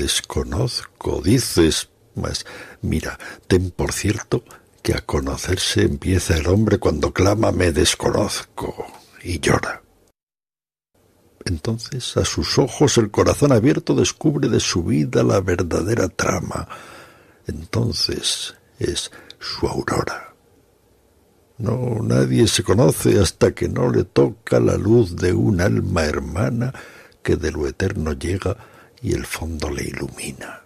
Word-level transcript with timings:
Desconozco, 0.00 1.20
dices, 1.20 1.90
mas 2.14 2.46
mira, 2.80 3.18
ten 3.48 3.70
por 3.70 3.92
cierto 3.92 4.42
que 4.82 4.94
a 4.94 5.00
conocerse 5.02 5.82
empieza 5.82 6.36
el 6.36 6.46
hombre 6.48 6.78
cuando 6.78 7.12
clama 7.12 7.52
me 7.52 7.70
desconozco 7.70 8.86
y 9.22 9.40
llora. 9.40 9.82
Entonces 11.44 12.16
a 12.16 12.24
sus 12.24 12.58
ojos 12.58 12.96
el 12.96 13.10
corazón 13.10 13.52
abierto 13.52 13.94
descubre 13.94 14.48
de 14.48 14.60
su 14.60 14.84
vida 14.84 15.22
la 15.22 15.40
verdadera 15.40 16.08
trama. 16.08 16.66
Entonces 17.46 18.54
es 18.78 19.10
su 19.38 19.66
aurora. 19.66 20.34
No, 21.58 21.98
nadie 22.02 22.46
se 22.48 22.62
conoce 22.62 23.20
hasta 23.20 23.52
que 23.52 23.68
no 23.68 23.90
le 23.90 24.04
toca 24.04 24.60
la 24.60 24.76
luz 24.76 25.16
de 25.16 25.34
un 25.34 25.60
alma 25.60 26.04
hermana 26.04 26.72
que 27.22 27.36
de 27.36 27.52
lo 27.52 27.66
eterno 27.66 28.12
llega 28.14 28.56
y 29.02 29.14
el 29.14 29.26
fondo 29.26 29.70
le 29.70 29.84
ilumina. 29.84 30.62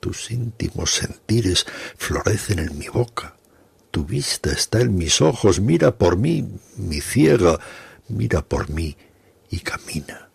Tus 0.00 0.30
íntimos 0.30 0.94
sentires 0.94 1.66
florecen 1.96 2.58
en 2.58 2.78
mi 2.78 2.88
boca. 2.88 3.36
Tu 3.90 4.04
vista 4.04 4.52
está 4.52 4.80
en 4.80 4.94
mis 4.94 5.20
ojos. 5.20 5.60
Mira 5.60 5.96
por 5.96 6.16
mí, 6.16 6.46
mi 6.76 7.00
ciega, 7.00 7.58
mira 8.08 8.42
por 8.42 8.68
mí 8.70 8.96
y 9.50 9.60
camina. 9.60 10.30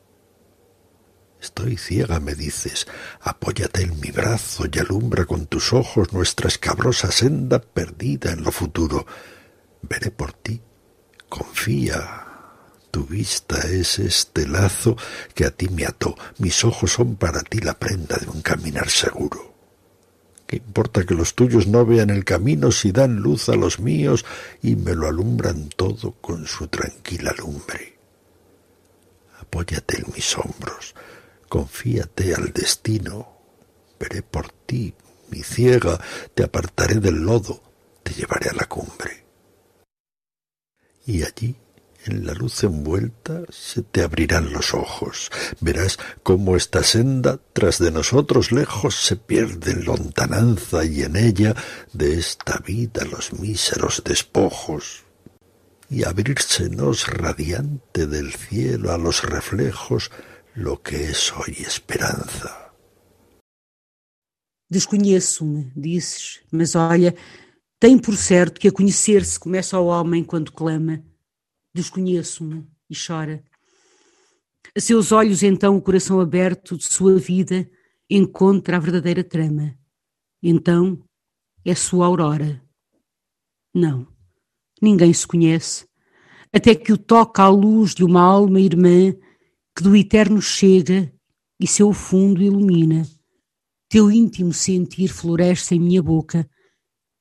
Estoy 1.41 1.77
ciega, 1.77 2.19
me 2.19 2.35
dices. 2.35 2.87
Apóyate 3.21 3.83
en 3.83 3.99
mi 3.99 4.11
brazo 4.11 4.65
y 4.71 4.77
alumbra 4.79 5.25
con 5.25 5.47
tus 5.47 5.73
ojos 5.73 6.13
nuestra 6.13 6.47
escabrosa 6.47 7.11
senda 7.11 7.59
perdida 7.59 8.31
en 8.31 8.43
lo 8.43 8.51
futuro. 8.51 9.05
Veré 9.81 10.11
por 10.11 10.33
ti. 10.33 10.61
Confía, 11.29 12.30
tu 12.91 13.05
vista 13.05 13.57
es 13.69 13.97
este 13.99 14.47
lazo 14.47 14.97
que 15.33 15.45
a 15.45 15.51
ti 15.51 15.69
me 15.69 15.85
ató. 15.85 16.15
Mis 16.37 16.63
ojos 16.63 16.91
son 16.91 17.15
para 17.15 17.41
ti 17.41 17.59
la 17.59 17.73
prenda 17.73 18.17
de 18.17 18.27
un 18.27 18.41
caminar 18.41 18.89
seguro. 18.89 19.51
¿Qué 20.45 20.57
importa 20.57 21.05
que 21.05 21.15
los 21.15 21.33
tuyos 21.33 21.67
no 21.67 21.85
vean 21.85 22.09
el 22.09 22.25
camino 22.25 22.71
si 22.71 22.91
dan 22.91 23.15
luz 23.15 23.47
a 23.47 23.55
los 23.55 23.79
míos 23.79 24.25
y 24.61 24.75
me 24.75 24.93
lo 24.93 25.07
alumbran 25.07 25.69
todo 25.69 26.11
con 26.19 26.45
su 26.45 26.67
tranquila 26.67 27.33
lumbre? 27.37 27.97
Apóyate 29.39 29.99
en 29.99 30.13
mis 30.13 30.37
hombros, 30.37 30.93
confíate 31.47 32.35
al 32.35 32.51
destino. 32.51 33.29
Veré 33.97 34.23
por 34.23 34.51
ti, 34.51 34.93
mi 35.29 35.41
ciega, 35.41 35.99
te 36.33 36.43
apartaré 36.43 36.95
del 36.95 37.15
lodo, 37.15 37.61
te 38.03 38.13
llevaré 38.13 38.49
a 38.49 38.53
la 38.53 38.65
cumbre. 38.65 39.23
Y 41.05 41.23
allí 41.23 41.55
en 42.05 42.25
la 42.25 42.33
luz 42.33 42.63
envuelta 42.63 43.43
se 43.49 43.81
te 43.81 44.01
abrirán 44.01 44.51
los 44.51 44.73
ojos. 44.73 45.29
Verás 45.59 45.97
cómo 46.23 46.55
esta 46.55 46.83
senda 46.83 47.39
tras 47.53 47.79
de 47.79 47.91
nosotros 47.91 48.51
lejos 48.51 48.95
se 48.95 49.15
pierde 49.15 49.71
en 49.71 49.85
lontananza 49.85 50.83
y 50.85 51.03
en 51.03 51.15
ella 51.15 51.55
de 51.93 52.17
esta 52.17 52.57
vida 52.59 53.05
los 53.05 53.33
míseros 53.33 54.03
despojos. 54.03 55.03
Y 55.89 56.03
abrírsenos 56.03 57.07
radiante 57.07 58.07
del 58.07 58.33
cielo 58.33 58.91
a 58.91 58.97
los 58.97 59.23
reflejos 59.23 60.09
lo 60.55 60.81
que 60.81 61.09
es 61.09 61.31
hoy 61.33 61.55
esperanza. 61.59 62.73
Desconheço-me, 64.69 65.69
dizes, 65.75 66.39
mas 66.49 66.75
olha, 66.75 67.13
tem 67.77 67.99
por 67.99 68.15
certo 68.15 68.57
que 68.57 68.69
a 68.69 68.71
conhecer-se 68.71 69.37
começa 69.37 69.75
ao 69.75 69.87
homem 69.87 70.23
quando 70.23 70.53
clama 70.53 71.03
desconheço-me 71.73 72.67
e 72.89 72.95
chora. 72.95 73.43
A 74.75 74.79
seus 74.79 75.11
olhos, 75.11 75.43
então, 75.43 75.75
o 75.75 75.81
coração 75.81 76.19
aberto 76.19 76.77
de 76.77 76.85
sua 76.85 77.17
vida 77.17 77.69
encontra 78.09 78.77
a 78.77 78.79
verdadeira 78.79 79.23
trama. 79.23 79.77
Então 80.41 81.03
é 81.63 81.75
sua 81.75 82.05
aurora. 82.05 82.61
Não, 83.73 84.07
ninguém 84.81 85.13
se 85.13 85.25
conhece, 85.25 85.87
até 86.51 86.75
que 86.75 86.91
o 86.91 86.97
toca 86.97 87.43
a 87.43 87.49
luz 87.49 87.93
de 87.93 88.03
uma 88.03 88.21
alma 88.21 88.59
irmã 88.59 89.13
que 89.75 89.83
do 89.83 89.95
eterno 89.95 90.41
chega 90.41 91.13
e 91.59 91.67
seu 91.67 91.93
fundo 91.93 92.41
ilumina. 92.41 93.07
Teu 93.87 94.11
íntimo 94.11 94.53
sentir 94.53 95.09
floresce 95.09 95.75
em 95.75 95.79
minha 95.79 96.01
boca, 96.01 96.49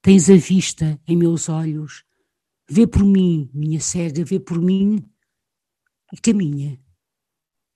tens 0.03 0.31
a 0.31 0.37
vista 0.37 1.01
em 1.07 1.17
meus 1.17 1.49
olhos 1.49 2.05
Vê 2.73 2.87
por 2.87 3.05
mim, 3.05 3.51
minha 3.53 3.81
cega, 3.81 4.25
vê 4.25 4.39
por 4.39 4.63
mim 4.63 5.05
e 6.13 6.17
caminha. 6.17 6.81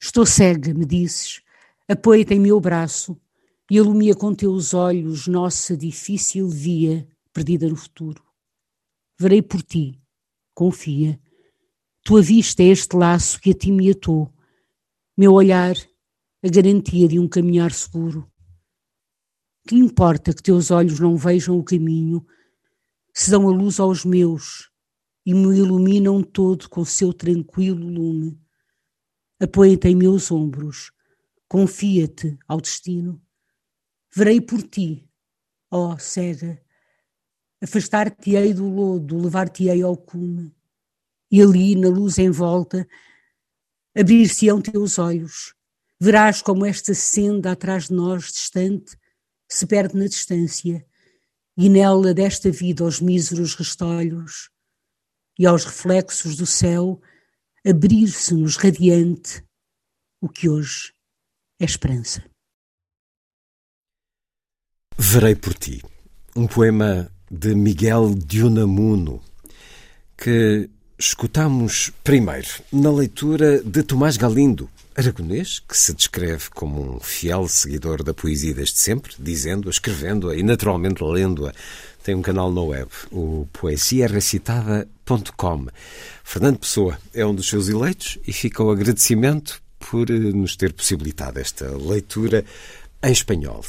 Estou 0.00 0.24
cega, 0.24 0.72
me 0.72 0.86
dizes, 0.86 1.42
apoia-te 1.88 2.34
em 2.34 2.38
meu 2.38 2.60
braço 2.60 3.20
e 3.68 3.76
alumia 3.76 4.14
com 4.14 4.32
teus 4.32 4.72
olhos 4.72 5.26
nossa 5.26 5.76
difícil 5.76 6.48
via 6.48 7.08
perdida 7.32 7.68
no 7.68 7.74
futuro. 7.74 8.22
Verei 9.18 9.42
por 9.42 9.62
ti, 9.62 10.00
confia. 10.54 11.20
Tua 12.04 12.22
vista 12.22 12.62
é 12.62 12.66
este 12.66 12.94
laço 12.94 13.40
que 13.40 13.50
a 13.50 13.54
ti 13.54 13.72
me 13.72 13.90
atou, 13.90 14.32
meu 15.16 15.32
olhar, 15.32 15.74
a 16.40 16.48
garantia 16.48 17.08
de 17.08 17.18
um 17.18 17.26
caminhar 17.26 17.72
seguro. 17.72 18.30
Que 19.66 19.74
importa 19.74 20.32
que 20.32 20.42
teus 20.42 20.70
olhos 20.70 21.00
não 21.00 21.16
vejam 21.16 21.58
o 21.58 21.64
caminho, 21.64 22.24
se 23.12 23.28
dão 23.28 23.48
a 23.48 23.50
luz 23.50 23.80
aos 23.80 24.04
meus 24.04 24.72
e 25.24 25.32
me 25.32 25.56
iluminam 25.56 26.22
todo 26.22 26.68
com 26.68 26.84
seu 26.84 27.12
tranquilo 27.12 27.86
lume. 27.86 28.38
Apoia-te 29.40 29.88
em 29.88 29.96
meus 29.96 30.30
ombros, 30.30 30.92
confia-te 31.48 32.38
ao 32.46 32.60
destino. 32.60 33.20
Verei 34.14 34.40
por 34.40 34.62
ti, 34.62 35.08
ó 35.70 35.98
cega, 35.98 36.62
afastar-te-ei 37.62 38.52
do 38.52 38.68
lodo, 38.68 39.18
levar-te-ei 39.18 39.82
ao 39.82 39.96
cume, 39.96 40.54
e 41.30 41.42
ali, 41.42 41.74
na 41.74 41.88
luz 41.88 42.18
em 42.18 42.30
volta, 42.30 42.86
abrir-se-ão 43.96 44.60
teus 44.60 44.98
olhos. 44.98 45.54
Verás 46.00 46.42
como 46.42 46.66
esta 46.66 46.94
senda 46.94 47.52
atrás 47.52 47.88
de 47.88 47.94
nós, 47.94 48.24
distante, 48.24 48.96
se 49.48 49.66
perde 49.66 49.96
na 49.96 50.06
distância, 50.06 50.86
e 51.56 51.68
nela 51.68 52.12
desta 52.12 52.50
vida 52.50 52.84
aos 52.84 53.00
míseros 53.00 53.54
restolhos, 53.54 54.50
e 55.38 55.46
aos 55.46 55.64
reflexos 55.64 56.36
do 56.36 56.46
céu 56.46 57.00
abrir-se-nos 57.66 58.56
radiante 58.56 59.44
o 60.20 60.28
que 60.28 60.48
hoje 60.48 60.92
é 61.60 61.64
esperança. 61.64 62.24
Verei 64.96 65.34
por 65.34 65.54
ti, 65.54 65.82
um 66.36 66.46
poema 66.46 67.10
de 67.30 67.54
Miguel 67.54 68.14
de 68.14 68.42
Unamuno, 68.42 69.22
que 70.16 70.70
escutamos 70.98 71.92
primeiro 72.02 72.48
na 72.72 72.90
leitura 72.90 73.62
de 73.62 73.82
Tomás 73.82 74.16
Galindo, 74.16 74.70
aragonês, 74.96 75.62
que 75.68 75.76
se 75.76 75.92
descreve 75.92 76.48
como 76.50 76.96
um 76.96 77.00
fiel 77.00 77.46
seguidor 77.48 78.02
da 78.02 78.14
poesia 78.14 78.54
desde 78.54 78.78
sempre, 78.78 79.12
dizendo-a, 79.18 79.70
escrevendo-a 79.70 80.34
e 80.36 80.42
naturalmente 80.42 81.02
lendo-a 81.02 81.52
tem 82.02 82.14
um 82.14 82.22
canal 82.22 82.52
na 82.52 82.60
web, 82.60 82.90
o 83.10 83.48
poesiarecitada.com. 83.52 85.66
Fernando 86.22 86.58
Pessoa 86.58 86.98
é 87.14 87.24
um 87.24 87.34
dos 87.34 87.48
seus 87.48 87.68
eleitos 87.68 88.18
e 88.26 88.32
fica 88.32 88.62
o 88.62 88.70
agradecimento 88.70 89.62
por 89.78 90.10
eh, 90.10 90.12
nos 90.12 90.54
ter 90.54 90.74
possibilitado 90.74 91.40
esta 91.40 91.74
leitura 91.76 92.44
em 93.02 93.10
espanhol. 93.10 93.64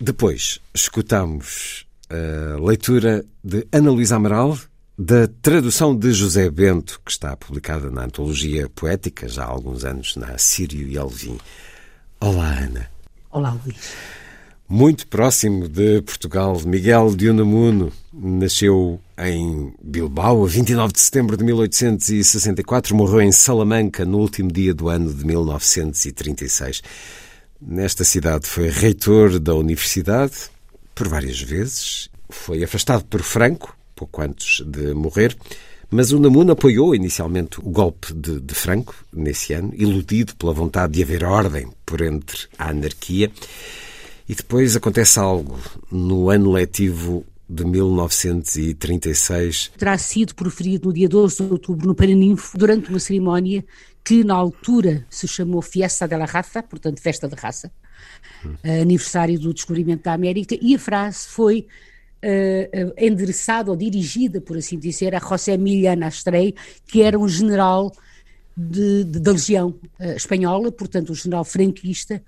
Depois 0.00 0.60
escutamos 0.74 1.86
a 2.10 2.60
leitura 2.60 3.24
de 3.42 3.66
Ana 3.72 3.90
Luísa 3.90 4.16
Amaral, 4.16 4.58
da 4.98 5.28
tradução 5.42 5.94
de 5.94 6.10
José 6.10 6.48
Bento, 6.50 7.00
que 7.04 7.10
está 7.10 7.36
publicada 7.36 7.90
na 7.90 8.04
Antologia 8.04 8.66
Poética 8.70 9.28
já 9.28 9.44
há 9.44 9.48
alguns 9.48 9.84
anos 9.84 10.16
na 10.16 10.38
Sírio 10.38 10.88
e 10.88 10.96
Alvim. 10.96 11.38
Olá, 12.18 12.60
Ana. 12.60 12.88
Olá, 13.30 13.58
Luís. 13.62 13.76
muito 14.66 15.06
próximo 15.06 15.68
de 15.68 16.00
Portugal. 16.00 16.58
Miguel 16.64 17.14
de 17.14 17.28
Unamuno 17.28 17.92
nasceu 18.10 18.98
em 19.18 19.74
Bilbao 19.82 20.42
a 20.42 20.48
29 20.48 20.94
de 20.94 21.00
setembro 21.00 21.36
de 21.36 21.44
1864, 21.44 22.96
morreu 22.96 23.20
em 23.20 23.32
Salamanca 23.32 24.06
no 24.06 24.18
último 24.18 24.50
dia 24.50 24.72
do 24.72 24.88
ano 24.88 25.12
de 25.12 25.26
1936. 25.26 26.82
Nesta 27.60 28.02
cidade 28.02 28.46
foi 28.46 28.70
reitor 28.70 29.38
da 29.38 29.54
universidade 29.54 30.34
por 30.94 31.06
várias 31.06 31.38
vezes, 31.38 32.08
foi 32.30 32.64
afastado 32.64 33.04
por 33.04 33.22
Franco, 33.22 33.76
pouco 33.96 34.22
antes 34.22 34.64
de 34.64 34.94
morrer, 34.94 35.36
mas 35.90 36.12
o 36.12 36.20
Namuno 36.20 36.52
apoiou 36.52 36.94
inicialmente 36.94 37.58
o 37.60 37.70
golpe 37.70 38.12
de, 38.12 38.40
de, 38.40 38.54
Franco 38.54 38.94
nesse 39.12 39.54
ano, 39.54 39.72
iludido 39.74 40.36
pela 40.36 40.52
vontade 40.52 40.92
de 40.92 41.02
haver 41.02 41.24
ordem 41.24 41.68
por 41.84 42.02
entre 42.02 42.46
a 42.58 42.70
anarquia. 42.70 43.32
E 44.28 44.34
depois 44.34 44.76
acontece 44.76 45.18
algo 45.18 45.58
no 45.90 46.28
ano 46.28 46.52
letivo 46.52 47.24
de 47.48 47.64
1936. 47.64 49.72
Terá 49.78 49.96
sido 49.96 50.34
proferido 50.34 50.88
no 50.88 50.94
dia 50.94 51.08
12 51.08 51.44
de 51.44 51.52
outubro 51.52 51.86
no 51.86 51.94
Paraninfo, 51.94 52.58
durante 52.58 52.90
uma 52.90 52.98
cerimónia 52.98 53.64
que 54.02 54.24
na 54.24 54.34
altura 54.34 55.06
se 55.08 55.28
chamou 55.28 55.62
Fiesta 55.62 56.08
de 56.08 56.16
la 56.16 56.24
Raza, 56.24 56.62
portanto 56.62 57.00
Festa 57.00 57.28
da 57.28 57.36
Raça, 57.36 57.70
hum. 58.44 58.54
aniversário 58.82 59.38
do 59.38 59.54
descobrimento 59.54 60.02
da 60.02 60.12
América, 60.12 60.58
e 60.60 60.74
a 60.74 60.78
frase 60.78 61.28
foi 61.28 61.68
uh, 62.24 62.92
endereçada 62.96 63.70
ou 63.70 63.76
dirigida, 63.76 64.40
por 64.40 64.56
assim 64.56 64.78
dizer, 64.78 65.14
a 65.14 65.18
José 65.18 65.54
Emiliano 65.54 66.04
Astrei, 66.04 66.54
que 66.86 67.02
era 67.02 67.18
um 67.18 67.28
general 67.28 67.92
de, 68.56 69.04
de, 69.04 69.20
da 69.20 69.32
Legião 69.32 69.74
uh, 70.00 70.12
Espanhola, 70.16 70.72
portanto 70.72 71.10
um 71.12 71.14
general 71.14 71.44
franquista, 71.44 72.22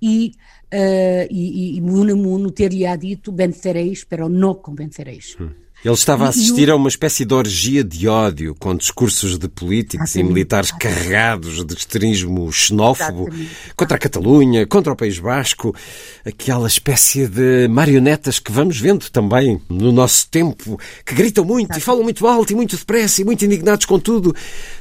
e, 0.00 0.32
uh, 0.72 1.26
e, 1.30 1.76
e 1.76 1.80
Munamuno 1.80 2.50
ter-lhe 2.50 2.84
dito 2.96 3.32
vencereis, 3.32 4.04
pero 4.04 4.28
no 4.28 4.54
convencereis. 4.54 5.36
Hum. 5.40 5.65
Ele 5.86 5.94
estava 5.94 6.26
a 6.26 6.30
assistir 6.30 6.68
a 6.68 6.74
uma 6.74 6.88
espécie 6.88 7.24
de 7.24 7.32
orgia 7.32 7.84
de 7.84 8.08
ódio, 8.08 8.56
com 8.58 8.74
discursos 8.74 9.38
de 9.38 9.48
políticos 9.48 10.16
e 10.16 10.22
militares 10.24 10.72
carregados 10.72 11.64
de 11.64 11.74
extremismo 11.74 12.50
xenófobo 12.52 13.28
contra 13.76 13.96
a 13.96 14.00
Catalunha, 14.00 14.66
contra 14.66 14.92
o 14.92 14.96
País 14.96 15.20
Basco, 15.20 15.72
aquela 16.24 16.66
espécie 16.66 17.28
de 17.28 17.68
marionetas 17.68 18.40
que 18.40 18.50
vamos 18.50 18.80
vendo 18.80 19.08
também 19.10 19.62
no 19.68 19.92
nosso 19.92 20.28
tempo, 20.28 20.76
que 21.04 21.14
gritam 21.14 21.44
muito 21.44 21.78
e 21.78 21.80
falam 21.80 22.02
muito 22.02 22.26
alto 22.26 22.52
e 22.52 22.56
muito 22.56 22.76
depressa 22.76 23.22
e 23.22 23.24
muito 23.24 23.44
indignados 23.44 23.86
com 23.86 24.00
tudo, 24.00 24.34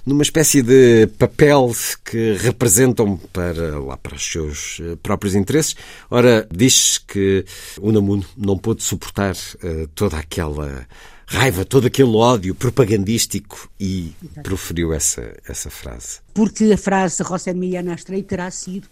numa 0.08 0.24
espécie 0.24 0.64
de 0.64 1.06
papel 1.20 1.72
que 2.04 2.34
representam 2.40 3.16
para 3.32 3.78
lá 3.80 3.96
para 3.96 4.16
os 4.16 4.26
seus 4.26 4.80
eh, 4.82 4.98
próprios 5.04 5.36
interesses. 5.36 5.76
Ora, 6.10 6.48
diz 6.52 6.98
que 6.98 7.46
o 7.80 7.92
Namuno 7.92 8.26
não 8.36 8.58
pôde 8.58 8.82
suportar 8.82 9.36
uh, 9.36 9.88
toda 9.94 10.18
aquela 10.18 10.88
raiva, 11.28 11.66
todo 11.66 11.88
aquele 11.88 12.16
ódio 12.16 12.54
propagandístico 12.54 13.70
e 13.80 14.14
proferiu 14.44 14.94
essa, 14.94 15.36
essa 15.48 15.70
frase. 15.70 16.20
Porque 16.34 16.72
a 16.74 16.78
frase 16.78 17.22
de 17.22 17.30
José 17.30 17.52
Emiliano 17.52 17.92
Astrei 17.92 18.24
terá 18.24 18.50
sido 18.52 18.88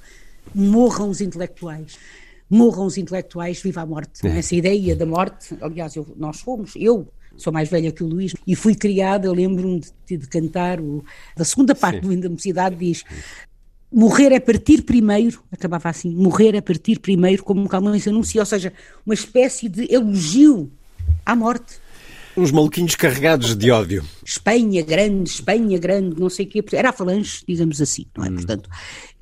morram 0.54 1.10
os 1.10 1.22
intelectuais. 1.22 1.98
Morram 2.50 2.86
os 2.86 2.98
intelectuais, 2.98 3.62
viva 3.62 3.82
a 3.82 3.86
morte. 3.86 4.26
É. 4.26 4.38
Essa 4.38 4.56
ideia 4.56 4.96
da 4.96 5.06
morte, 5.06 5.56
aliás, 5.62 5.96
eu, 5.96 6.06
nós 6.18 6.42
fomos, 6.42 6.74
eu 6.76 7.08
sou 7.38 7.52
mais 7.52 7.70
velha 7.70 7.92
que 7.92 8.04
o 8.04 8.08
Luís, 8.08 8.34
e 8.46 8.56
fui 8.56 8.76
criada, 8.76 9.26
eu 9.26 9.34
lembro-me 9.34 9.82
de, 10.08 10.18
de, 10.18 10.28
cantar, 10.28 10.80
o, 10.80 11.04
da 11.36 11.44
segunda 11.44 11.74
parte 11.74 12.06
Sim. 12.06 12.16
do 12.16 12.22
da 12.22 12.30
Mocidade 12.30 12.76
diz 12.76 13.04
morrer 13.94 14.32
é 14.32 14.40
partir 14.40 14.82
primeiro, 14.82 15.44
acabava 15.52 15.90
assim, 15.90 16.10
morrer 16.10 16.56
é 16.56 16.62
partir 16.62 17.00
primeiro 17.00 17.44
como 17.44 17.70
Camões 17.70 18.08
anuncia, 18.08 18.42
ou 18.42 18.46
seja, 18.46 18.74
uma 19.06 19.14
espécie 19.14 19.70
de 19.70 19.94
elogio 19.94 20.72
à 21.24 21.36
morte. 21.36 21.83
Uns 22.36 22.52
maluquinhos 22.52 22.96
carregados 22.96 23.56
de 23.56 23.70
ódio. 23.70 24.04
Espanha 24.26 24.84
grande, 24.84 25.30
Espanha 25.30 25.78
grande, 25.78 26.20
não 26.20 26.30
sei 26.30 26.46
o 26.46 26.50
quê. 26.50 26.64
Era 26.74 26.90
a 26.90 26.94
falange, 26.94 27.44
digamos 27.48 27.80
assim, 27.82 28.06
não 28.18 28.26
é? 28.26 28.30
Hum. 28.30 28.36
Portanto, 28.36 28.70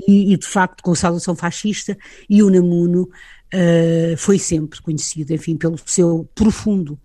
e, 0.08 0.34
e, 0.34 0.38
de 0.38 0.48
facto 0.48 0.82
com 0.82 0.92
a 0.92 0.96
salvação 0.96 1.36
fascista 1.36 1.98
e 2.30 2.42
o 2.42 2.50
Namuno 2.50 3.04
uh, 3.04 4.18
foi 4.18 4.40
sempre 4.40 4.82
conhecido, 4.82 5.34
enfim, 5.34 5.58
pelo 5.58 5.78
seu 5.86 6.30
profundo 6.34 6.98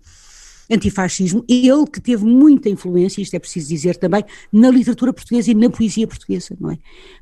antifascismo, 0.71 1.43
ele 1.47 1.85
que 1.91 2.01
teve 2.01 2.25
muita 2.25 2.69
influência, 2.69 3.21
isto 3.21 3.33
é 3.33 3.39
preciso 3.39 3.69
dizer 3.69 3.95
também, 3.97 4.23
na 4.51 4.69
literatura 4.69 5.13
portuguesa 5.13 5.51
e 5.51 5.55
na 5.55 5.69
poesia 5.69 6.07
portuguesa, 6.07 6.55
não 6.59 6.71
é? 6.71 6.77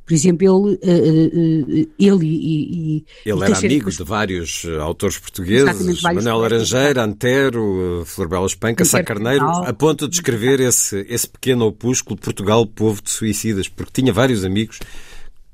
Por 0.05 0.13
exemplo, 0.13 0.45
ele, 0.45 0.75
uh, 0.75 1.83
uh, 1.83 1.89
ele 1.97 2.25
e, 2.27 2.97
e 2.97 3.05
Ele 3.25 3.43
era 3.43 3.57
amigo 3.57 3.89
de 3.89 4.03
vários 4.03 4.65
autores 4.79 5.17
portugueses, 5.17 6.01
Manuel 6.03 6.37
Laranjeira, 6.37 7.03
Antero, 7.03 8.03
Florbela 8.05 8.45
Espanca, 8.45 8.85
Sá 8.85 9.03
Carneiro, 9.03 9.45
a 9.45 9.73
ponto 9.73 10.07
de 10.07 10.15
escrever 10.15 10.59
esse, 10.59 11.05
esse 11.09 11.27
pequeno 11.27 11.65
opúsculo 11.65 12.19
Portugal, 12.19 12.67
Povo 12.67 13.01
de 13.01 13.09
Suicidas, 13.09 13.67
porque 13.67 14.01
tinha 14.01 14.13
vários 14.13 14.45
amigos 14.45 14.79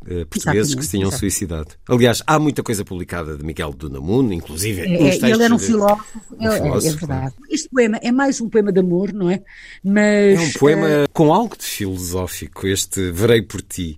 eh, 0.07 0.25
portugueses 0.25 0.74
que 0.74 0.83
se 0.83 0.92
tinham 0.92 1.12
suicidado. 1.12 1.69
Aliás, 1.88 2.24
há 2.25 2.39
muita 2.39 2.63
coisa 2.63 2.83
publicada 2.83 3.38
de 3.38 3.44
Miguel 3.44 3.74
de 3.74 3.86
Unamuno, 3.86 4.33
inclusive 4.33 4.81
é, 4.81 5.03
uns 5.03 5.21
Ele 5.21 5.44
era 5.44 5.53
um 5.53 5.59
filósofo, 5.59 6.19
um 6.39 6.48
é, 6.48 6.62
filósofo, 6.62 6.88
é, 6.88 7.00
verdade. 7.00 7.36
Este 7.50 7.69
poema 7.69 8.00
é 8.01 8.12
mais 8.12 8.42
um 8.42 8.50
poema 8.50 8.71
de 8.71 8.80
amor, 8.80 9.13
não 9.13 9.30
é? 9.30 9.42
Mas, 9.83 10.39
é 10.39 10.39
um 10.39 10.51
poema 10.53 10.88
uh... 10.88 11.09
com 11.13 11.33
algo 11.33 11.56
de 11.56 11.65
filosófico, 11.65 12.68
este 12.68 13.12
Verei 13.12 13.42
por 13.42 13.62
Ti 13.62 13.98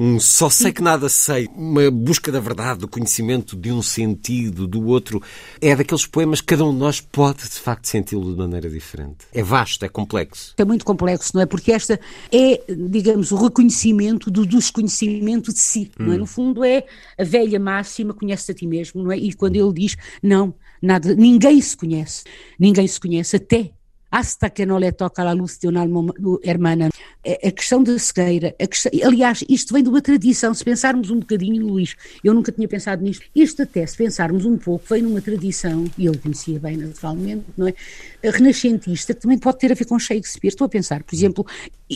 um 0.00 0.18
só 0.18 0.48
sei 0.48 0.72
que 0.72 0.80
nada 0.80 1.10
sei, 1.10 1.46
uma 1.54 1.90
busca 1.90 2.32
da 2.32 2.40
verdade, 2.40 2.80
do 2.80 2.88
conhecimento 2.88 3.54
de 3.54 3.70
um 3.70 3.82
sentido, 3.82 4.66
do 4.66 4.86
outro. 4.86 5.22
É 5.60 5.76
daqueles 5.76 6.06
poemas 6.06 6.40
que 6.40 6.46
cada 6.46 6.64
um 6.64 6.72
de 6.72 6.78
nós 6.78 7.02
pode, 7.02 7.42
de 7.42 7.60
facto, 7.60 7.86
senti-lo 7.86 8.32
de 8.32 8.38
maneira 8.38 8.70
diferente. 8.70 9.26
É 9.30 9.42
vasto, 9.42 9.84
é 9.84 9.90
complexo. 9.90 10.54
É 10.56 10.64
muito 10.64 10.86
complexo, 10.86 11.32
não 11.34 11.42
é? 11.42 11.46
Porque 11.46 11.70
esta 11.70 12.00
é, 12.32 12.62
digamos, 12.66 13.30
o 13.30 13.36
reconhecimento 13.36 14.30
do 14.30 14.46
desconhecimento 14.46 15.52
de 15.52 15.58
si, 15.58 15.90
hum. 16.00 16.06
não 16.06 16.12
é? 16.14 16.16
Hum. 16.16 16.20
No 16.20 16.26
fundo 16.26 16.64
é 16.64 16.86
a 17.18 17.24
velha 17.24 17.60
máxima, 17.60 18.14
conhece 18.14 18.50
a 18.52 18.54
ti 18.54 18.66
mesmo, 18.66 19.02
não 19.02 19.12
é? 19.12 19.18
E 19.18 19.34
quando 19.34 19.56
ele 19.56 19.72
diz, 19.74 19.98
não, 20.22 20.54
nada, 20.80 21.14
ninguém 21.14 21.60
se 21.60 21.76
conhece, 21.76 22.24
ninguém 22.58 22.86
se 22.86 22.98
conhece 22.98 23.36
até 23.36 23.70
hasta 24.10 24.50
que 24.50 24.66
não 24.66 24.78
lhe 24.78 24.90
toca 24.92 25.22
a 25.22 25.32
luz 25.32 25.58
de 25.58 25.68
uma 25.68 25.80
alma 25.80 26.12
hermana. 26.42 26.90
A 27.24 27.50
questão 27.50 27.82
da 27.82 27.98
cegueira, 27.98 28.54
questão, 28.58 28.90
aliás, 29.04 29.44
isto 29.48 29.72
vem 29.72 29.82
de 29.82 29.88
uma 29.88 30.00
tradição, 30.00 30.52
se 30.54 30.64
pensarmos 30.64 31.10
um 31.10 31.20
bocadinho, 31.20 31.66
Luís, 31.66 31.94
eu 32.24 32.34
nunca 32.34 32.50
tinha 32.50 32.66
pensado 32.66 33.02
nisto, 33.02 33.24
isto 33.34 33.62
até, 33.62 33.86
se 33.86 33.96
pensarmos 33.96 34.44
um 34.44 34.56
pouco, 34.56 34.84
vem 34.88 35.02
numa 35.02 35.20
tradição, 35.20 35.84
e 35.96 36.06
ele 36.06 36.18
conhecia 36.18 36.58
bem 36.58 36.76
naturalmente, 36.76 37.44
não 37.56 37.68
é? 37.68 37.74
Renascentista, 38.22 39.14
que 39.14 39.20
também 39.20 39.38
pode 39.38 39.58
ter 39.58 39.70
a 39.70 39.74
ver 39.74 39.84
com 39.84 39.98
Shakespeare, 39.98 40.48
estou 40.48 40.64
a 40.64 40.68
pensar, 40.68 41.02
por 41.02 41.14
exemplo, 41.14 41.46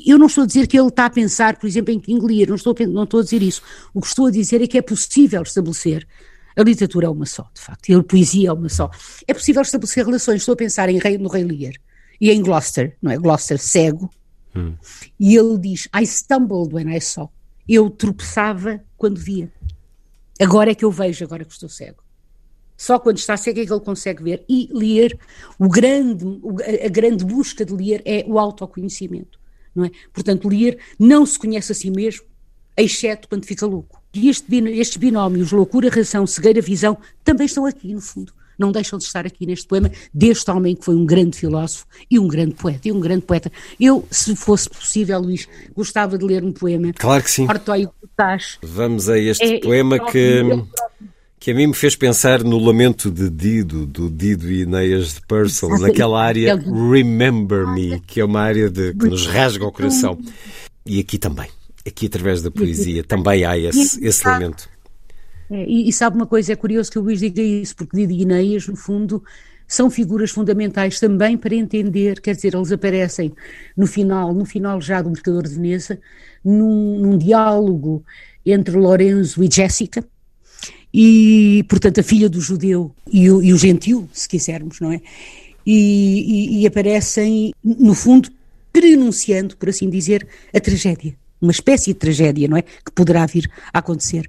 eu 0.07 0.19
não 0.19 0.27
estou 0.27 0.45
a 0.45 0.47
dizer 0.47 0.67
que 0.67 0.79
ele 0.79 0.89
está 0.89 1.07
a 1.07 1.11
pensar, 1.11 1.57
por 1.57 1.67
exemplo, 1.67 1.93
em 1.93 1.99
King 1.99 2.25
Lear, 2.25 2.49
não 2.49 2.57
estou, 2.57 2.75
a, 2.79 2.87
não 2.87 3.05
estou 3.05 3.21
a 3.21 3.23
dizer 3.23 3.43
isso, 3.43 3.63
o 3.93 4.01
que 4.01 4.07
estou 4.07 4.27
a 4.27 4.31
dizer 4.31 4.63
é 4.63 4.67
que 4.67 4.79
é 4.79 4.83
possível 4.83 5.43
estabelecer 5.43 6.07
a 6.57 6.63
literatura 6.63 7.07
é 7.07 7.11
uma 7.11 7.27
só, 7.27 7.51
de 7.53 7.61
facto, 7.61 7.89
e 7.89 7.95
a 7.95 8.03
poesia 8.03 8.51
é 8.51 8.53
uma 8.53 8.69
só. 8.69 8.89
É 9.27 9.35
possível 9.35 9.63
estabelecer 9.63 10.05
relações, 10.05 10.37
estou 10.37 10.53
a 10.53 10.57
pensar 10.57 10.89
em 10.89 10.99
Rei, 10.99 11.19
no 11.19 11.29
Rei 11.29 11.43
Lear, 11.43 11.75
e 12.21 12.31
em 12.31 12.43
Gloucester, 12.43 12.97
não 13.01 13.11
é? 13.11 13.19
Gloucester 13.19 13.59
cego. 13.59 14.11
Hum. 14.55 14.75
E 15.19 15.37
ele 15.37 15.59
diz: 15.59 15.89
I 15.95 16.07
stumbled 16.07 16.75
when 16.75 16.95
I 16.95 17.01
saw. 17.01 17.29
Eu 17.69 17.91
tropeçava 17.91 18.83
quando 18.97 19.19
via. 19.19 19.51
Agora 20.41 20.71
é 20.71 20.75
que 20.75 20.85
eu 20.85 20.91
vejo, 20.91 21.25
agora 21.25 21.45
que 21.45 21.53
estou 21.53 21.69
cego. 21.69 22.03
Só 22.77 22.99
quando 22.99 23.19
está 23.19 23.37
cego 23.37 23.61
é 23.61 23.67
que 23.67 23.73
ele 23.73 23.81
consegue 23.81 24.23
ver. 24.23 24.45
E 24.49 24.69
ler, 24.73 25.19
o 25.59 25.69
grande, 25.69 26.25
a 26.85 26.89
grande 26.89 27.25
busca 27.25 27.65
de 27.65 27.73
ler 27.73 28.03
é 28.05 28.25
o 28.27 28.39
autoconhecimento. 28.39 29.39
Não 29.75 29.85
é? 29.85 29.91
Portanto, 30.13 30.49
ler 30.49 30.79
não 30.99 31.25
se 31.25 31.39
conhece 31.39 31.73
a 31.73 31.75
si 31.75 31.91
mesmo, 31.91 32.25
exceto 32.77 33.29
quando 33.29 33.47
fica 33.47 33.67
louco. 33.67 34.03
E 34.13 34.29
este, 34.29 34.57
estes 34.57 34.97
binómios, 34.97 35.51
loucura, 35.53 35.89
razão, 35.89 36.27
cegueira, 36.27 36.61
visão, 36.61 36.99
também 37.25 37.47
estão 37.47 37.65
aqui, 37.65 37.93
no 37.93 38.01
fundo 38.01 38.33
não 38.59 38.73
deixam 38.73 38.99
de 38.99 39.05
estar 39.05 39.27
aqui 39.27 39.47
neste 39.47 39.67
poema, 39.67 39.91
deste 40.13 40.51
homem 40.51 40.75
que 40.75 40.85
foi 40.85 40.95
um 40.95 41.05
grande 41.05 41.37
filósofo 41.37 41.87
e 42.11 42.19
um 42.19 42.29
grande 42.29 42.55
poeta, 42.55 42.89
e 42.89 42.93
um 42.93 43.01
grande 43.01 43.23
poeta. 43.23 43.51
Eu, 43.79 44.07
se 44.11 44.35
fosse 44.37 44.69
possível, 44.69 45.21
Luís, 45.21 45.49
gostava 45.75 46.19
de 46.19 46.25
ler 46.25 46.45
um 46.45 46.53
poema. 46.53 46.93
Claro 46.93 47.23
que 47.23 47.31
sim. 47.31 47.47
Vamos 48.63 49.09
a 49.09 49.19
este 49.19 49.57
é, 49.57 49.61
poema 49.61 49.97
é 49.97 50.11
que, 50.11 50.43
que 51.39 51.51
a 51.51 51.55
mim 51.55 51.69
me 51.69 51.75
fez 51.75 51.97
pensar 51.97 52.43
no 52.43 52.59
lamento 52.59 53.11
de 53.11 53.29
Dido, 53.29 53.87
do 53.87 54.11
Dido 54.11 54.51
e 54.51 54.63
Ineias 54.63 55.15
de 55.15 55.21
Purcell, 55.23 55.79
naquela 55.79 56.23
área 56.23 56.57
Remember 56.57 57.67
Me, 57.67 58.01
que 58.01 58.21
é 58.21 58.25
uma 58.25 58.41
área 58.41 58.71
de, 58.71 58.95
que 58.95 59.07
nos 59.07 59.27
rasga 59.27 59.67
o 59.67 59.73
coração. 59.73 60.19
E 60.87 61.01
aqui 61.01 61.19
também. 61.19 61.49
Aqui, 61.87 62.07
através 62.07 62.41
da 62.41 62.51
poesia, 62.51 63.05
também 63.05 63.45
há 63.45 63.59
esse, 63.59 64.03
esse 64.05 64.27
lamento. 64.27 64.69
É, 65.51 65.65
e, 65.67 65.89
e, 65.89 65.93
sabe 65.93 66.17
uma 66.17 66.27
coisa, 66.27 66.53
é 66.53 66.57
curioso 66.57 66.91
que 66.91 66.99
o 66.99 67.03
Luís 67.03 67.21
diga 67.21 67.43
isso, 67.43 67.77
porque 67.77 67.97
Didi 67.97 68.15
e 68.15 68.23
Inês, 68.23 68.67
no 68.67 68.77
fundo, 68.77 69.23
são 69.67 69.91
figuras 69.91 70.31
fundamentais 70.31 71.01
também 71.01 71.37
para 71.37 71.55
entender, 71.55 72.21
quer 72.21 72.35
dizer, 72.35 72.55
eles 72.55 72.73
aparecem 72.73 73.33
no 73.77 73.87
final, 73.87 74.33
no 74.33 74.45
final 74.45 74.81
já 74.81 75.03
do 75.03 75.11
Mercador 75.11 75.43
de 75.43 75.55
Veneza, 75.55 75.99
num, 76.45 76.99
num 76.99 77.19
diálogo 77.19 78.05
entre 78.45 78.77
Lorenzo 78.77 79.43
e 79.43 79.49
Jéssica, 79.51 80.05
e, 80.93 81.65
portanto, 81.69 81.99
a 81.99 82.05
filha 82.05 82.29
do 82.29 82.41
judeu 82.41 82.95
e 83.11 83.29
o, 83.29 83.43
e 83.43 83.53
o 83.53 83.59
gentil, 83.59 84.09
se 84.13 84.29
quisermos, 84.29 84.79
não 84.81 84.93
é? 84.93 85.01
E, 85.67 86.59
e, 86.59 86.63
e 86.63 86.67
aparecem, 86.67 87.53
no 87.65 87.95
fundo, 87.95 88.31
prenunciando, 88.73 89.57
por 89.57 89.69
assim 89.69 89.91
dizer, 89.91 90.27
a 90.55 90.61
tragédia. 90.61 91.17
Uma 91.45 91.53
espécie 91.53 91.93
de 91.93 91.99
tragédia, 91.99 92.49
não 92.49 92.57
é? 92.57 92.63
Que 92.63 92.91
poderá 92.95 93.27
vir 93.27 93.51
a 93.73 93.79
acontecer. 93.79 94.29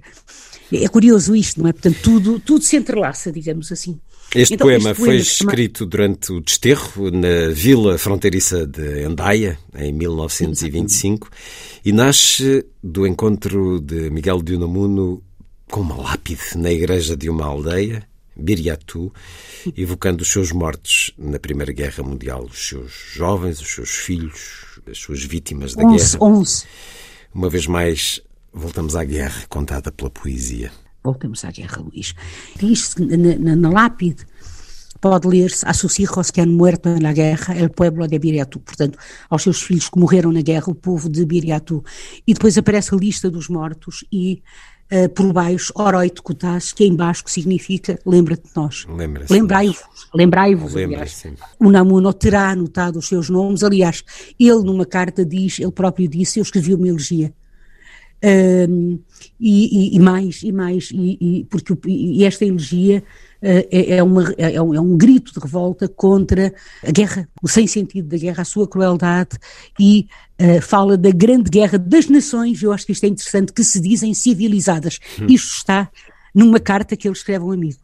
É 0.72 0.88
curioso 0.88 1.34
isto, 1.34 1.62
não 1.62 1.68
é? 1.68 1.72
Portanto, 1.72 1.98
tudo, 2.02 2.40
tudo 2.40 2.62
se 2.62 2.76
entrelaça, 2.76 3.32
digamos 3.32 3.70
assim. 3.72 3.98
Este 4.34 4.54
então, 4.54 4.66
poema 4.66 4.90
este 4.90 5.02
foi 5.02 5.16
escrito 5.16 5.78
chama... 5.78 5.90
durante 5.90 6.32
o 6.32 6.40
desterro 6.40 7.10
na 7.10 7.48
vila 7.52 7.96
fronteiriça 7.96 8.66
de 8.66 9.04
Endaia, 9.04 9.58
em 9.74 9.92
1925, 9.92 11.30
e 11.84 11.92
nasce 11.92 12.66
do 12.82 13.06
encontro 13.06 13.80
de 13.80 14.10
Miguel 14.10 14.42
de 14.42 14.54
Unamuno 14.54 15.22
com 15.70 15.80
uma 15.80 15.96
lápide 15.96 16.56
na 16.56 16.70
igreja 16.70 17.16
de 17.16 17.30
uma 17.30 17.46
aldeia, 17.46 18.06
Biriatu, 18.36 19.12
evocando 19.76 20.22
os 20.22 20.30
seus 20.30 20.52
mortos 20.52 21.12
na 21.16 21.38
Primeira 21.38 21.72
Guerra 21.72 22.02
Mundial, 22.02 22.44
os 22.44 22.68
seus 22.68 22.92
jovens, 23.14 23.60
os 23.60 23.68
seus 23.74 23.90
filhos, 23.90 24.78
as 24.90 24.98
suas 24.98 25.24
vítimas 25.24 25.74
da 25.74 25.84
onze, 25.84 26.18
guerra. 26.18 26.24
Onze. 26.24 26.64
Uma 27.34 27.48
vez 27.48 27.66
mais, 27.66 28.22
voltamos 28.52 28.96
à 28.96 29.04
guerra, 29.04 29.44
contada 29.48 29.92
pela 29.92 30.10
poesia. 30.10 30.72
Voltamos 31.02 31.44
à 31.44 31.50
guerra, 31.50 31.82
Luís. 31.82 32.14
Diz-se 32.56 33.00
na, 33.02 33.36
na, 33.38 33.56
na 33.56 33.70
lápide 33.70 34.26
pode 35.00 35.28
ler-se 35.28 35.64
a 35.66 35.72
sus 35.72 35.96
que 36.32 36.40
han 36.40 36.54
muerto 36.54 36.88
en 36.88 37.02
la 37.02 37.12
guerra, 37.12 37.54
el 37.54 37.70
pueblo 37.70 38.08
de 38.08 38.18
Biriatu. 38.18 38.60
Portanto, 38.60 38.98
aos 39.28 39.42
seus 39.42 39.62
filhos 39.62 39.88
que 39.88 39.98
morreram 39.98 40.32
na 40.32 40.42
guerra, 40.42 40.70
o 40.70 40.74
povo 40.74 41.08
de 41.08 41.24
Biriatu. 41.24 41.84
E 42.26 42.34
depois 42.34 42.56
aparece 42.58 42.94
a 42.94 42.98
lista 42.98 43.30
dos 43.30 43.48
mortos 43.48 44.04
e 44.10 44.42
uh, 44.92 45.08
por 45.08 45.32
baixo, 45.32 45.72
Oroite 45.74 46.22
Kutás, 46.22 46.72
que 46.72 46.84
em 46.84 46.94
basco 46.94 47.30
significa 47.30 47.98
lembra-te 48.04 48.44
de 48.44 48.50
nós. 48.54 48.86
Lembrai-vos. 49.30 49.84
Lembrai-vos, 50.14 50.76
aliás. 50.76 51.24
O 51.58 51.70
Namuno 51.70 52.12
terá 52.12 52.50
anotado 52.50 52.98
os 52.98 53.08
seus 53.08 53.28
nomes. 53.28 53.62
Aliás, 53.62 54.04
ele 54.38 54.62
numa 54.62 54.86
carta 54.86 55.24
diz, 55.24 55.58
ele 55.58 55.72
próprio 55.72 56.08
disse, 56.08 56.38
eu 56.38 56.42
escrevi 56.42 56.74
uma 56.74 56.88
elegia. 56.88 57.32
Um, 58.26 58.98
e, 59.38 59.94
e, 59.94 59.96
e, 59.96 60.00
mais, 60.00 60.42
e 60.42 60.50
mais, 60.50 60.90
e, 60.92 61.46
porque 61.48 61.76
e 61.86 62.24
esta 62.24 62.44
elegia 62.44 63.04
uh, 63.40 63.68
é, 63.70 63.96
é, 63.98 64.02
uma, 64.02 64.34
é, 64.36 64.60
um, 64.60 64.74
é 64.74 64.80
um 64.80 64.96
grito 64.96 65.32
de 65.32 65.38
revolta 65.38 65.86
contra 65.86 66.52
a 66.84 66.90
guerra, 66.90 67.28
o 67.40 67.46
sem 67.46 67.68
sentido 67.68 68.08
da 68.08 68.16
guerra, 68.16 68.42
a 68.42 68.44
sua 68.44 68.66
crueldade 68.66 69.38
e 69.78 70.06
Uh, 70.38 70.60
fala 70.60 70.98
da 70.98 71.10
grande 71.10 71.48
guerra 71.48 71.78
das 71.78 72.10
nações, 72.10 72.62
eu 72.62 72.70
acho 72.70 72.84
que 72.84 72.92
isto 72.92 73.04
é 73.04 73.08
interessante, 73.08 73.54
que 73.54 73.64
se 73.64 73.80
dizem 73.80 74.12
civilizadas. 74.12 74.98
Hum. 75.18 75.28
Isto 75.30 75.56
está 75.56 75.90
numa 76.34 76.60
carta 76.60 76.94
que 76.94 77.08
ele 77.08 77.16
escreve 77.16 77.42
a 77.42 77.46
um 77.46 77.52
amigo. 77.52 77.78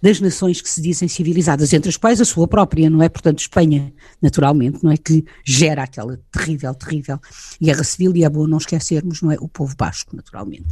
Das 0.00 0.20
nações 0.20 0.60
que 0.60 0.68
se 0.68 0.80
dizem 0.80 1.08
civilizadas, 1.08 1.72
entre 1.72 1.88
as 1.88 1.96
quais 1.96 2.20
a 2.20 2.24
sua 2.24 2.46
própria, 2.46 2.88
não 2.88 3.02
é? 3.02 3.08
Portanto, 3.08 3.40
Espanha, 3.40 3.92
naturalmente, 4.22 4.82
não 4.82 4.92
é? 4.92 4.96
Que 4.96 5.24
gera 5.44 5.82
aquela 5.82 6.20
terrível, 6.30 6.74
terrível 6.74 7.20
guerra 7.60 7.82
civil 7.82 8.14
e 8.14 8.24
é 8.24 8.28
bom 8.28 8.46
não 8.46 8.58
esquecermos, 8.58 9.22
não 9.22 9.32
é? 9.32 9.36
O 9.40 9.48
povo 9.48 9.74
basco, 9.76 10.14
naturalmente. 10.14 10.68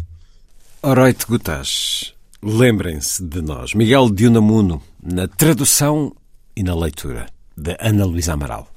Oroite 0.83 1.27
Gutas, 1.27 2.15
lembrem-se 2.43 3.23
de 3.23 3.43
nós. 3.43 3.75
Miguel 3.75 4.09
de 4.11 4.27
Unamuno, 4.27 4.81
na 5.03 5.27
tradução 5.27 6.15
e 6.55 6.63
na 6.63 6.77
leitura, 6.77 7.27
de 7.57 7.77
Ana 7.81 8.05
Luísa 8.05 8.35
Amaral. 8.35 8.71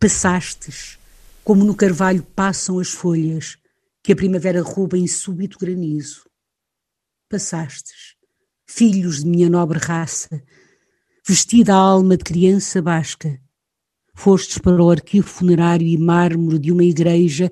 Passastes 0.00 0.98
como 1.44 1.64
no 1.64 1.74
carvalho 1.74 2.22
passam 2.22 2.78
as 2.78 2.90
folhas 2.90 3.56
que 4.02 4.12
a 4.12 4.16
primavera 4.16 4.62
rouba 4.62 4.96
em 4.96 5.06
súbito 5.06 5.58
granizo. 5.58 6.24
Passastes, 7.28 8.14
filhos 8.70 9.24
de 9.24 9.28
minha 9.28 9.50
nobre 9.50 9.78
raça, 9.78 10.42
vestida 11.26 11.74
a 11.74 11.76
alma 11.76 12.16
de 12.16 12.22
criança 12.22 12.80
basca, 12.80 13.38
fostes 14.14 14.58
para 14.58 14.82
o 14.82 14.90
arquivo 14.90 15.26
funerário 15.26 15.86
e 15.86 15.98
mármore 15.98 16.58
de 16.58 16.70
uma 16.70 16.84
igreja 16.84 17.50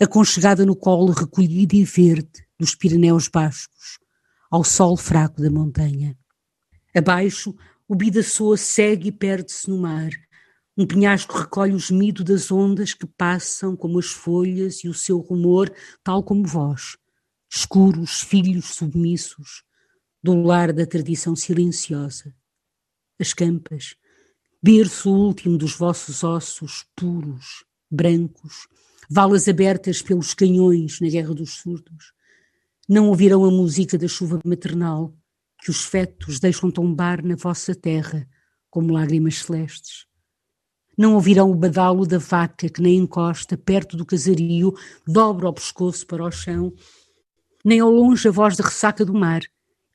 aconchegada 0.00 0.66
no 0.66 0.74
colo 0.74 1.12
recolhido 1.12 1.76
e 1.76 1.84
verde 1.84 2.46
dos 2.58 2.74
Pirineus 2.74 3.28
Bascos, 3.28 3.98
ao 4.50 4.64
sol 4.64 4.96
fraco 4.96 5.40
da 5.40 5.50
montanha. 5.50 6.16
Abaixo, 6.94 7.54
o 7.88 7.94
Bidaçoa 7.94 8.56
segue 8.56 9.08
e 9.08 9.12
perde-se 9.12 9.70
no 9.70 9.78
mar, 9.78 10.10
um 10.76 10.84
penhasco 10.84 11.38
recolhe 11.38 11.74
o 11.74 11.78
gemido 11.78 12.24
das 12.24 12.50
ondas 12.50 12.92
que 12.92 13.06
passam 13.06 13.76
como 13.76 13.98
as 13.98 14.08
folhas 14.08 14.82
e 14.82 14.88
o 14.88 14.94
seu 14.94 15.20
rumor, 15.20 15.72
tal 16.02 16.22
como 16.22 16.44
vós, 16.44 16.96
escuros 17.48 18.20
filhos 18.20 18.74
submissos, 18.74 19.65
do 20.26 20.42
lar 20.42 20.72
da 20.72 20.84
tradição 20.84 21.36
silenciosa. 21.36 22.34
As 23.16 23.32
campas, 23.32 23.94
berço 24.60 25.08
último 25.08 25.56
dos 25.56 25.76
vossos 25.76 26.24
ossos 26.24 26.84
puros, 26.96 27.64
brancos, 27.88 28.66
valas 29.08 29.46
abertas 29.46 30.02
pelos 30.02 30.34
canhões 30.34 31.00
na 31.00 31.08
guerra 31.08 31.32
dos 31.32 31.54
surdos, 31.54 32.12
não 32.88 33.08
ouvirão 33.08 33.44
a 33.44 33.50
música 33.52 33.96
da 33.96 34.08
chuva 34.08 34.40
maternal 34.44 35.14
que 35.62 35.70
os 35.70 35.84
fetos 35.84 36.40
deixam 36.40 36.70
tombar 36.70 37.24
na 37.24 37.36
vossa 37.36 37.72
terra 37.72 38.28
como 38.68 38.92
lágrimas 38.92 39.36
celestes 39.36 40.06
não 40.96 41.14
ouvirão 41.14 41.50
o 41.50 41.54
badalo 41.54 42.06
da 42.06 42.16
vaca 42.16 42.70
que 42.70 42.80
nem 42.80 42.96
encosta 42.96 43.54
perto 43.54 43.98
do 43.98 44.06
casario, 44.06 44.72
dobra 45.06 45.50
o 45.50 45.52
pescoço 45.52 46.06
para 46.06 46.24
o 46.24 46.30
chão, 46.30 46.72
nem 47.62 47.80
ao 47.80 47.90
longe 47.90 48.26
a 48.26 48.30
voz 48.30 48.56
da 48.56 48.64
ressaca 48.64 49.04
do 49.04 49.12
mar, 49.12 49.42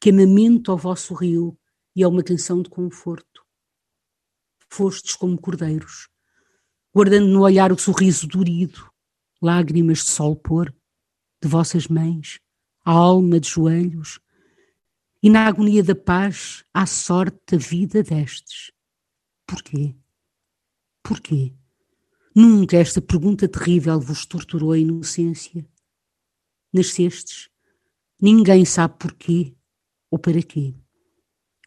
que 0.02 0.10
amamenta 0.10 0.74
o 0.74 0.78
vosso 0.78 1.14
rio 1.14 1.56
e 1.96 2.02
é 2.02 2.08
uma 2.08 2.24
canção 2.24 2.64
de 2.64 2.70
conforto. 2.72 3.46
Fostes 4.68 5.16
como 5.16 5.40
cordeiros, 5.40 6.10
guardando 6.92 7.28
no 7.28 7.44
olhar 7.44 7.72
o 7.72 7.78
sorriso 7.78 8.28
dorido, 8.28 8.92
lágrimas 9.40 10.00
de 10.00 10.10
sol 10.10 10.36
pôr, 10.36 10.74
de 11.40 11.48
vossas 11.48 11.88
mães, 11.88 12.40
a 12.84 12.92
alma 12.92 13.40
de 13.40 13.48
joelhos, 13.48 14.20
e 15.22 15.30
na 15.30 15.46
agonia 15.46 15.84
da 15.84 15.94
paz, 15.94 16.66
à 16.74 16.88
sorte 16.88 17.38
da 17.52 17.58
vida 17.60 18.02
destes. 18.02 18.72
Porquê? 19.46 19.96
Porquê? 21.04 21.54
Nunca 22.36 22.76
esta 22.76 23.04
pergunta 23.04 23.48
terrível 23.48 24.00
vos 24.00 24.26
torturou 24.26 24.72
a 24.72 24.80
inocência. 24.80 25.64
Nascestes, 26.74 27.50
ninguém 28.20 28.66
sabe 28.66 28.98
porquê 28.98 29.56
ou 30.12 30.20
para 30.20 30.44
quê. 30.44 30.76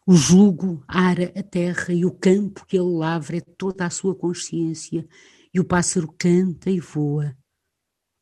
O 0.07 0.15
jugo 0.15 0.81
ara 0.87 1.33
a 1.35 1.43
terra 1.43 1.91
e 1.91 2.05
o 2.05 2.11
campo 2.11 2.65
que 2.65 2.77
ele 2.77 2.95
lavra 2.95 3.37
é 3.37 3.41
toda 3.41 3.85
a 3.85 3.89
sua 3.89 4.15
consciência, 4.15 5.05
e 5.51 5.59
o 5.59 5.65
pássaro 5.65 6.13
canta 6.17 6.69
e 6.69 6.79
voa. 6.79 7.35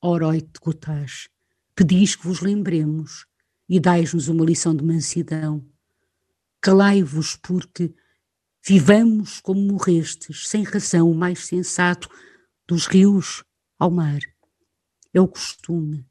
Oroite 0.01 0.47
de 0.47 1.29
pedis 1.75 2.15
que 2.15 2.25
vos 2.25 2.39
lembremos 2.39 3.27
e 3.67 3.79
dais-nos 3.79 4.29
uma 4.29 4.45
lição 4.45 4.73
de 4.73 4.83
mansidão. 4.83 5.63
Calai-vos, 6.61 7.35
porque 7.35 7.93
Vivamos 8.65 9.41
como 9.41 9.59
morrestes, 9.59 10.47
sem 10.47 10.63
razão, 10.63 11.11
o 11.11 11.13
mais 11.13 11.47
sensato, 11.47 12.07
dos 12.65 12.87
rios 12.87 13.43
ao 13.77 13.91
mar. 13.91 14.21
É 15.13 15.19
o 15.19 15.27
costume. 15.27 16.07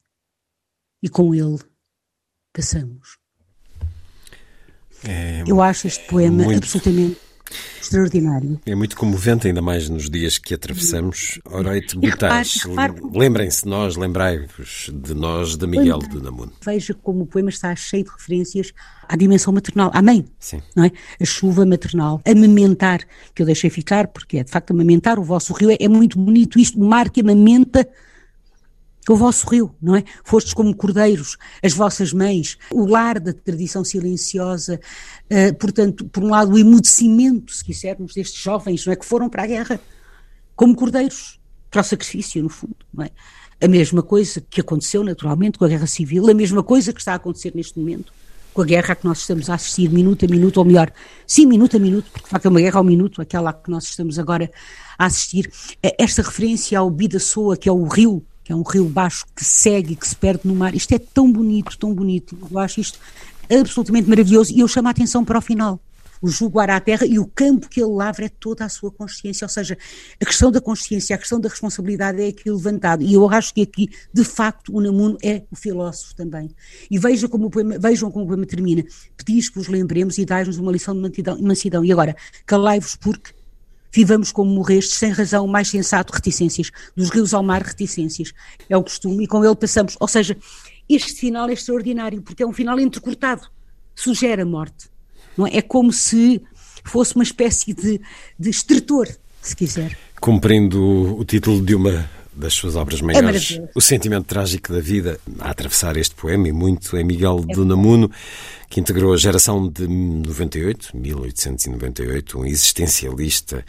E 1.03 1.09
com 1.09 1.35
ele 1.35 1.59
passamos. 2.53 3.22
É, 5.07 5.43
Eu 5.47 5.61
acho 5.61 5.87
este 5.87 6.07
poema 6.07 6.45
muito... 6.45 6.59
absolutamente 6.59 7.17
extraordinário. 7.81 8.61
É 8.65 8.75
muito 8.75 8.97
comovente, 8.97 9.47
ainda 9.47 9.61
mais 9.61 9.89
nos 9.89 10.09
dias 10.09 10.39
que 10.39 10.55
atravessamos. 10.55 11.39
Oroite 11.45 11.97
Butás, 11.97 12.61
lembrem-se 13.15 13.67
nós, 13.67 13.97
lembrai-vos 13.97 14.91
de 14.93 15.15
nós, 15.15 15.57
de 15.57 15.67
Miguel 15.67 15.99
de 15.99 16.23
Namuno. 16.23 16.53
Veja 16.65 16.95
como 16.95 17.25
o 17.25 17.27
poema 17.27 17.51
está 17.51 17.75
cheio 17.77 18.05
de 18.05 18.11
referências 18.11 18.73
à 19.09 19.17
dimensão 19.17 19.53
maternal, 19.53 19.91
à 19.93 20.01
mãe, 20.01 20.25
Sim. 20.39 20.63
não 20.75 20.85
é? 20.85 20.93
A 21.21 21.25
chuva 21.25 21.67
maternal, 21.67 22.21
amamentar, 22.27 23.01
que 23.35 23.43
eu 23.43 23.47
deixei 23.47 23.69
ficar, 23.69 24.09
porque 24.09 24.39
é 24.39 24.45
de 24.45 24.51
facto 24.51 24.71
amamentar, 24.71 25.19
o 25.19 25.23
vosso 25.23 25.53
rio 25.53 25.71
é, 25.71 25.77
é 25.79 25.89
muito 25.89 26.19
bonito 26.19 26.59
isto, 26.59 26.81
o 26.81 26.85
mar 26.85 27.11
que 27.11 27.21
amamenta 27.21 27.87
o 29.09 29.17
vosso 29.17 29.49
rio, 29.49 29.75
não 29.81 29.97
é? 29.97 30.05
Fostes 30.25 30.55
como 30.55 30.75
cordeiros, 30.75 31.37
as 31.63 31.73
vossas 31.73 32.13
mães, 32.13 32.57
o 32.71 32.87
lar 32.87 33.19
da 33.19 33.33
tradição 33.33 33.85
silenciosa, 33.85 34.81
uh, 35.31 35.55
portanto, 35.59 36.05
por 36.05 36.23
um 36.23 36.29
lado, 36.29 36.53
o 36.53 36.59
emudecimento, 36.59 37.53
se 37.53 37.65
quisermos, 37.65 38.15
destes 38.15 38.41
jovens, 38.41 38.87
não 38.87 38.93
é? 38.93 38.97
Que 38.97 39.05
foram 39.05 39.29
para 39.29 39.43
a 39.43 39.47
guerra 39.47 39.81
como 40.55 40.77
cordeiros, 40.77 41.41
para 41.71 41.81
o 41.81 41.85
sacrifício, 41.85 42.43
no 42.43 42.49
fundo, 42.49 42.77
não 42.93 43.05
é? 43.05 43.11
A 43.61 43.69
mesma 43.69 44.03
coisa 44.03 44.41
que 44.41 44.61
aconteceu, 44.61 45.03
naturalmente, 45.03 45.59
com 45.59 45.65
a 45.65 45.69
guerra 45.69 45.87
civil, 45.87 46.29
a 46.29 46.35
mesma 46.35 46.63
coisa 46.63 46.93
que 46.93 47.01
está 47.01 47.13
a 47.13 47.17
acontecer 47.17 47.53
neste 47.55 47.79
momento, 47.79 48.13
com 48.53 48.63
a 48.63 48.65
guerra 48.65 48.93
a 48.93 48.97
que 48.97 49.05
nós 49.05 49.19
estamos 49.19 49.49
a 49.49 49.55
assistir, 49.55 49.89
minuto 49.89 50.25
a 50.25 50.29
minuto, 50.29 50.59
ou 50.59 50.65
melhor, 50.65 50.93
sim, 51.27 51.47
minuto 51.47 51.77
a 51.77 51.81
minuto, 51.81 52.11
porque 52.13 52.25
de 52.25 52.31
facto 52.31 52.47
é 52.47 52.49
uma 52.49 52.61
guerra 52.61 52.79
ao 52.79 52.85
minuto, 52.85 53.23
aquela 53.23 53.51
a 53.51 53.53
que 53.53 53.71
nós 53.71 53.85
estamos 53.85 54.19
agora 54.19 54.51
a 54.99 55.07
assistir. 55.07 55.51
Eh, 55.83 55.95
esta 55.99 56.23
referência 56.23 56.79
ao 56.79 56.91
Bidaçoa, 56.91 57.57
que 57.57 57.69
é 57.69 57.73
o 57.73 57.85
rio 57.85 58.25
que 58.43 58.53
é 58.53 58.57
um 58.57 58.63
rio 58.63 58.89
baixo 58.89 59.25
que 59.35 59.45
segue, 59.45 59.97
que 59.97 60.07
se 60.07 60.17
perde 60.17 60.43
no 60.45 60.55
mar. 60.55 60.75
Isto 60.75 60.95
é 60.95 60.99
tão 60.99 61.31
bonito, 61.31 61.79
tão 61.79 61.95
bonito. 61.95 62.37
Eu 62.51 62.59
acho 62.59 62.81
isto 62.81 62.99
absolutamente 63.51 64.09
maravilhoso 64.09 64.53
e 64.53 64.61
eu 64.61 64.69
chamo 64.69 64.89
a 64.89 64.91
atenção 64.91 65.25
para 65.25 65.39
o 65.39 65.43
final 65.43 65.81
o 66.23 66.29
julgar 66.29 66.71
à 66.71 66.81
terra 66.81 67.05
e 67.05 67.19
o 67.19 67.27
campo 67.27 67.69
que 67.69 67.83
ele 67.83 67.91
lavra 67.91 68.27
é 68.27 68.29
toda 68.29 68.65
a 68.65 68.69
sua 68.69 68.93
consciência, 68.93 69.45
ou 69.45 69.49
seja, 69.49 69.77
a 70.21 70.25
questão 70.25 70.53
da 70.53 70.61
consciência, 70.61 71.17
a 71.17 71.19
questão 71.19 71.41
da 71.41 71.49
responsabilidade 71.49 72.23
é 72.23 72.29
aqui 72.29 72.49
levantado 72.49 73.03
e 73.03 73.13
eu 73.13 73.29
acho 73.29 73.53
que 73.53 73.63
aqui, 73.63 73.91
de 74.15 74.23
facto, 74.23 74.73
o 74.75 74.81
Namuno 74.81 75.19
é 75.21 75.43
o 75.51 75.57
filósofo 75.57 76.15
também. 76.15 76.49
E 76.89 76.97
veja 76.97 77.29
como 77.29 77.47
o 77.47 77.51
poema, 77.51 77.77
vejam 77.77 78.09
como 78.11 78.25
o 78.25 78.29
poema 78.29 78.47
termina, 78.47 78.85
pedis 79.17 79.51
que 79.51 79.59
os 79.59 79.67
lembremos 79.67 80.17
e 80.17 80.25
dai-nos 80.25 80.59
uma 80.59 80.71
lição 80.71 80.95
de 80.95 81.43
mansidão. 81.43 81.85
E 81.85 81.91
agora, 81.91 82.15
calai-vos 82.47 82.95
porque 82.95 83.33
vivamos 83.93 84.33
como 84.33 84.51
morrestes, 84.51 84.97
sem 84.97 85.11
razão, 85.11 85.47
mais 85.47 85.69
sensato, 85.69 86.13
reticências, 86.13 86.71
dos 86.97 87.11
rios 87.11 87.35
ao 87.35 87.43
mar, 87.43 87.63
reticências. 87.63 88.33
É 88.69 88.77
o 88.77 88.83
costume 88.83 89.25
e 89.25 89.27
com 89.27 89.45
ele 89.45 89.55
passamos. 89.55 89.97
Ou 90.01 90.09
seja, 90.09 90.37
este 90.89 91.13
final 91.15 91.49
é 91.49 91.53
extraordinário, 91.53 92.23
porque 92.23 92.43
é 92.43 92.47
um 92.47 92.53
final 92.53 92.81
entrecortado, 92.81 93.49
sugere 93.95 94.43
a 94.43 94.47
morte. 94.47 94.91
Não 95.37 95.47
é? 95.47 95.59
é 95.59 95.63
como 95.63 95.93
se 95.93 96.43
fosse 96.85 97.15
uma 97.15 97.25
espécie 97.25 97.73
de, 97.73 98.01
de 98.39 98.51
extrator, 98.51 99.09
se 99.41 99.55
quiser. 99.55 99.97
Cumprindo 100.21 101.19
o 101.19 101.25
título 101.25 101.65
de 101.65 101.75
uma 101.75 102.09
das 102.35 102.55
suas 102.55 102.77
obras 102.77 103.01
é 103.01 103.03
maiores, 103.03 103.59
é 103.59 103.69
o 103.75 103.81
sentimento 103.81 104.27
trágico 104.27 104.73
da 104.73 104.81
vida, 104.81 105.19
a 105.39 105.51
atravessar 105.51 105.97
este 105.97 106.15
poema 106.15 106.49
e 106.49 106.53
muito 106.53 106.97
é 106.97 107.03
Miguel 107.03 107.45
é 107.49 107.53
de 107.53 107.61
Unamuno, 107.61 108.11
que 108.69 108.81
integrou 108.81 109.13
a 109.13 109.17
geração 109.17 109.69
de 109.69 109.87
98, 109.87 110.97
1898, 110.97 112.39
um 112.39 112.47
existencialista 112.47 113.65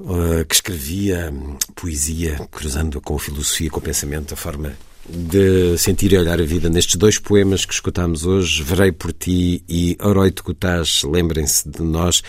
uh, 0.00 0.44
que 0.46 0.54
escrevia 0.54 1.32
poesia 1.74 2.40
cruzando 2.50 3.00
com 3.00 3.14
a 3.14 3.18
filosofia, 3.18 3.70
com 3.70 3.78
o 3.78 3.82
pensamento, 3.82 4.34
a 4.34 4.36
forma 4.36 4.72
de 5.08 5.76
sentir 5.78 6.12
e 6.12 6.18
olhar 6.18 6.40
a 6.40 6.44
vida. 6.44 6.70
Nestes 6.70 6.96
dois 6.96 7.18
poemas 7.18 7.64
que 7.64 7.74
escutamos 7.74 8.24
hoje, 8.24 8.62
Verei 8.62 8.92
por 8.92 9.12
Ti 9.12 9.62
e 9.68 9.96
Oroite 10.00 10.42
Cotás, 10.42 11.02
lembrem-se 11.02 11.68
de 11.68 11.82
nós, 11.82 12.22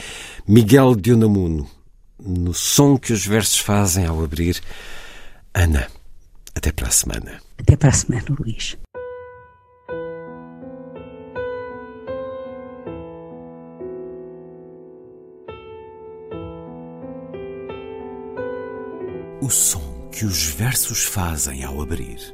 Miguel 0.48 0.96
de 0.96 1.14
Unamuno, 1.14 1.70
no 2.20 2.54
som 2.54 2.98
que 2.98 3.14
os 3.14 3.26
versos 3.26 3.58
fazem 3.58 4.06
ao 4.06 4.24
abrir. 4.24 4.60
Ana, 5.56 5.88
até 6.56 6.72
para 6.72 6.88
a 6.88 6.92
semana. 6.92 7.40
Até 7.60 7.76
para 7.76 7.90
a 7.90 7.94
semana, 7.94 8.26
Luís. 8.40 8.76
O 19.42 19.50
som 19.50 20.10
que 20.12 20.26
os 20.26 20.44
versos 20.48 21.04
fazem 21.04 21.64
ao 21.64 21.82
abrir. 21.82 22.34